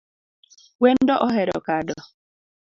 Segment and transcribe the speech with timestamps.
[0.81, 1.93] Wendo ohero kado